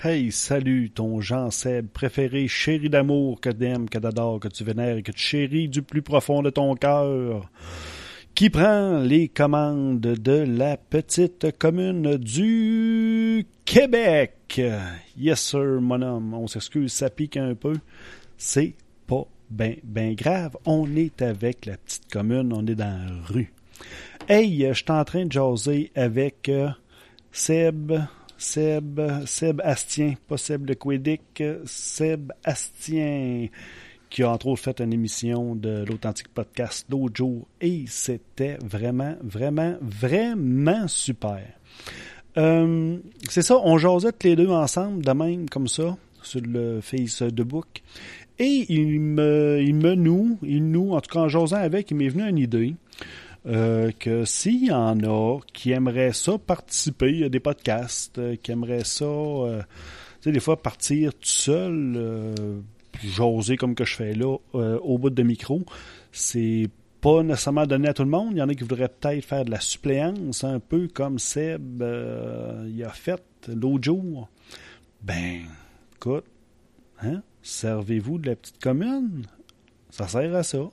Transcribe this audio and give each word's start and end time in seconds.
Hey, 0.00 0.30
salut, 0.30 0.90
ton 0.90 1.20
Jean-Seb 1.20 1.88
préféré, 1.88 2.46
chéri 2.46 2.88
d'amour 2.88 3.40
que 3.40 3.50
t'aimes, 3.50 3.88
que 3.88 3.98
t'adores, 3.98 4.38
que 4.38 4.46
tu 4.46 4.62
vénères 4.62 4.98
et 4.98 5.02
que 5.02 5.10
tu 5.10 5.18
chéris 5.18 5.68
du 5.68 5.82
plus 5.82 6.02
profond 6.02 6.40
de 6.40 6.50
ton 6.50 6.76
cœur, 6.76 7.50
qui 8.36 8.48
prend 8.48 9.00
les 9.00 9.26
commandes 9.26 9.98
de 9.98 10.44
la 10.46 10.76
petite 10.76 11.58
commune 11.58 12.16
du 12.16 13.44
Québec? 13.64 14.62
Yes, 15.16 15.40
sir, 15.40 15.80
mon 15.80 16.00
homme. 16.00 16.32
On 16.32 16.46
s'excuse, 16.46 16.92
ça 16.92 17.10
pique 17.10 17.36
un 17.36 17.56
peu. 17.56 17.74
C'est 18.36 18.74
pas 19.08 19.24
ben, 19.50 19.78
ben 19.82 20.14
grave. 20.14 20.56
On 20.64 20.94
est 20.94 21.22
avec 21.22 21.66
la 21.66 21.76
petite 21.76 22.08
commune, 22.08 22.52
on 22.52 22.64
est 22.68 22.76
dans 22.76 23.04
la 23.04 23.26
rue. 23.26 23.52
Hey, 24.28 24.64
je 24.68 24.74
suis 24.74 24.84
en 24.90 25.02
train 25.02 25.26
de 25.26 25.32
jaser 25.32 25.90
avec 25.96 26.48
euh, 26.48 26.68
Seb, 27.32 27.94
Seb, 28.38 29.00
Seb 29.26 29.60
Astien, 29.64 30.14
pas 30.28 30.36
Seb 30.36 30.64
de 30.64 30.74
Quédic, 30.74 31.42
Seb 31.64 32.32
Astien, 32.44 33.48
qui 34.08 34.22
a 34.22 34.30
entre 34.30 34.46
autres 34.46 34.62
fait 34.62 34.80
une 34.80 34.92
émission 34.92 35.56
de 35.56 35.84
l'Authentique 35.84 36.28
Podcast 36.28 36.86
l'autre 36.88 37.16
jour, 37.16 37.48
et 37.60 37.84
c'était 37.88 38.56
vraiment, 38.64 39.16
vraiment, 39.22 39.76
vraiment 39.82 40.86
super. 40.86 41.42
Euh, 42.36 42.98
c'est 43.28 43.42
ça, 43.42 43.58
on 43.62 43.76
jasait 43.76 44.12
tous 44.12 44.28
les 44.28 44.36
deux 44.36 44.48
ensemble, 44.48 45.04
de 45.04 45.12
même, 45.12 45.50
comme 45.50 45.66
ça, 45.66 45.96
sur 46.22 46.40
le 46.40 46.80
Face 46.80 47.22
de 47.22 47.42
Book. 47.42 47.82
Et 48.38 48.66
il 48.68 49.00
me, 49.00 49.60
il 49.60 49.74
me 49.74 49.96
noue, 49.96 50.38
il 50.44 50.70
nous, 50.70 50.92
en 50.92 51.00
tout 51.00 51.10
cas 51.10 51.20
en 51.20 51.28
jasant 51.28 51.56
avec, 51.56 51.90
il 51.90 51.96
m'est 51.96 52.08
venu 52.08 52.22
une 52.22 52.38
idée. 52.38 52.76
Euh, 53.46 53.92
que 53.98 54.24
s'il 54.24 54.66
y 54.66 54.72
en 54.72 54.98
a 55.00 55.38
qui 55.52 55.70
aimeraient 55.70 56.12
ça 56.12 56.38
participer 56.38 57.24
à 57.24 57.28
des 57.28 57.40
podcasts, 57.40 58.18
euh, 58.18 58.36
qui 58.36 58.50
aimeraient 58.50 58.84
ça, 58.84 59.04
euh, 59.04 59.62
tu 60.20 60.24
sais, 60.24 60.32
des 60.32 60.40
fois 60.40 60.60
partir 60.60 61.14
tout 61.14 61.20
seul, 61.22 62.34
j'oser 63.02 63.56
comme 63.56 63.74
que 63.74 63.84
je 63.84 63.94
fais 63.94 64.12
là, 64.12 64.36
au 64.52 64.98
bout 64.98 65.10
de 65.10 65.22
micro, 65.22 65.62
c'est 66.10 66.68
pas 67.00 67.22
nécessairement 67.22 67.66
donné 67.66 67.88
à 67.88 67.94
tout 67.94 68.02
le 68.02 68.10
monde. 68.10 68.30
Il 68.32 68.38
y 68.38 68.42
en 68.42 68.48
a 68.48 68.54
qui 68.54 68.64
voudraient 68.64 68.88
peut-être 68.88 69.24
faire 69.24 69.44
de 69.44 69.52
la 69.52 69.60
suppléance, 69.60 70.42
un 70.42 70.58
peu 70.58 70.88
comme 70.92 71.20
Seb 71.20 71.82
il 72.66 72.84
a 72.84 72.90
fait 72.90 73.22
l'autre 73.46 73.84
jour. 73.84 74.28
Ben, 75.00 75.42
écoute, 75.94 76.24
hein, 77.00 77.22
servez-vous 77.42 78.18
de 78.18 78.30
la 78.30 78.36
petite 78.36 78.60
commune. 78.60 79.26
Ça 79.90 80.08
sert 80.08 80.34
à 80.34 80.42
ça. 80.42 80.68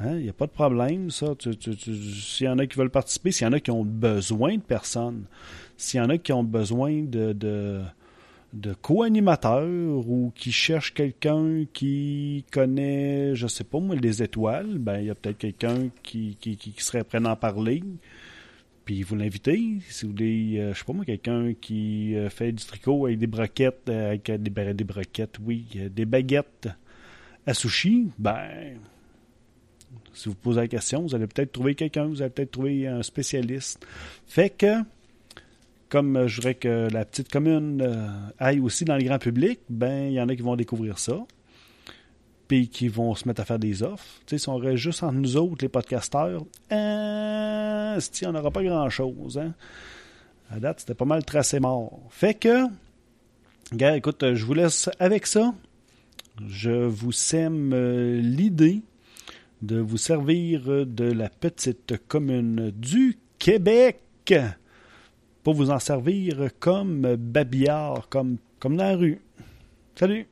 Il 0.00 0.06
hein? 0.06 0.14
n'y 0.16 0.28
a 0.28 0.32
pas 0.32 0.46
de 0.46 0.52
problème, 0.52 1.10
ça. 1.10 1.34
S'il 1.38 2.46
y 2.46 2.48
en 2.48 2.58
a 2.58 2.66
qui 2.66 2.76
veulent 2.76 2.90
participer, 2.90 3.30
s'il 3.30 3.46
y 3.46 3.48
en 3.48 3.52
a 3.52 3.60
qui 3.60 3.70
ont 3.70 3.84
besoin 3.84 4.56
de 4.56 4.62
personnes, 4.62 5.24
s'il 5.76 5.98
y 5.98 6.02
en 6.02 6.10
a 6.10 6.18
qui 6.18 6.32
ont 6.32 6.42
besoin 6.42 7.02
de, 7.02 7.32
de, 7.32 8.74
co-animateurs 8.82 10.08
ou 10.08 10.32
qui 10.34 10.50
cherchent 10.50 10.94
quelqu'un 10.94 11.64
qui 11.72 12.44
connaît, 12.50 13.36
je 13.36 13.46
sais 13.46 13.64
pas 13.64 13.78
moi, 13.78 13.94
les 13.94 14.22
étoiles, 14.22 14.78
ben 14.78 14.98
il 14.98 15.06
y 15.06 15.10
a 15.10 15.14
peut-être 15.14 15.38
quelqu'un 15.38 15.90
qui, 16.02 16.36
qui, 16.40 16.56
qui, 16.56 16.74
serait 16.78 17.04
prêt 17.04 17.24
à 17.24 17.30
en 17.30 17.36
parler. 17.36 17.82
Puis 18.84 19.02
vous 19.02 19.16
l'invitez. 19.16 19.78
Si 19.88 20.04
vous 20.04 20.12
voulez, 20.12 20.58
euh, 20.58 20.74
je 20.74 20.78
sais 20.78 20.84
pas 20.84 20.92
moi, 20.92 21.04
quelqu'un 21.04 21.54
qui 21.58 22.14
euh, 22.16 22.28
fait 22.28 22.52
du 22.52 22.62
tricot 22.64 23.06
avec 23.06 23.18
des 23.18 23.26
broquettes, 23.26 23.88
euh, 23.88 24.08
avec 24.08 24.30
des, 24.30 24.74
des 24.74 24.84
broquettes, 24.84 25.38
oui, 25.42 25.66
des 25.90 26.04
baguettes 26.04 26.68
à 27.46 27.54
sushi, 27.54 28.08
ben 28.18 28.76
si 30.12 30.28
vous 30.28 30.34
posez 30.34 30.60
la 30.60 30.68
question, 30.68 31.02
vous 31.02 31.14
allez 31.14 31.26
peut-être 31.26 31.52
trouver 31.52 31.74
quelqu'un, 31.74 32.06
vous 32.06 32.22
allez 32.22 32.30
peut-être 32.30 32.52
trouver 32.52 32.86
un 32.86 33.02
spécialiste. 33.02 33.86
Fait 34.26 34.50
que, 34.50 34.82
comme 35.88 36.26
je 36.26 36.36
voudrais 36.36 36.54
que 36.54 36.88
la 36.92 37.04
petite 37.04 37.30
commune 37.30 37.82
euh, 37.82 38.08
aille 38.38 38.60
aussi 38.60 38.84
dans 38.84 38.96
le 38.96 39.02
grand 39.04 39.18
public, 39.18 39.60
ben 39.68 40.08
il 40.08 40.14
y 40.14 40.20
en 40.20 40.28
a 40.28 40.36
qui 40.36 40.42
vont 40.42 40.56
découvrir 40.56 40.98
ça, 40.98 41.24
puis 42.48 42.68
qui 42.68 42.88
vont 42.88 43.14
se 43.14 43.26
mettre 43.28 43.40
à 43.40 43.44
faire 43.44 43.58
des 43.58 43.82
offres. 43.82 44.20
Tu 44.26 44.36
sais, 44.36 44.38
si 44.38 44.48
on 44.48 44.56
reste 44.56 44.76
juste 44.76 45.02
entre 45.02 45.14
nous 45.14 45.36
autres, 45.36 45.62
les 45.62 45.68
podcasteurs, 45.68 46.44
euh, 46.72 48.00
on 48.26 48.32
n'aura 48.32 48.50
pas 48.50 48.62
grand-chose. 48.62 49.38
Hein? 49.38 49.54
À 50.50 50.58
date, 50.60 50.80
c'était 50.80 50.94
pas 50.94 51.04
mal 51.04 51.24
tracé 51.24 51.60
mort. 51.60 52.00
Fait 52.10 52.34
que, 52.34 52.66
gars, 53.72 53.96
écoute, 53.96 54.34
je 54.34 54.44
vous 54.44 54.54
laisse 54.54 54.90
avec 54.98 55.26
ça. 55.26 55.54
Je 56.48 56.70
vous 56.70 57.12
sème 57.12 57.72
euh, 57.72 58.20
l'idée 58.20 58.82
de 59.64 59.80
vous 59.80 59.96
servir 59.96 60.86
de 60.86 61.04
la 61.04 61.30
petite 61.30 61.94
commune 62.06 62.70
du 62.70 63.18
Québec 63.38 64.34
pour 65.42 65.54
vous 65.54 65.70
en 65.70 65.78
servir 65.78 66.50
comme 66.60 67.16
babillard, 67.16 68.08
comme, 68.08 68.36
dans 68.62 68.70
la 68.70 68.96
rue. 68.96 69.20
Salut! 69.94 70.26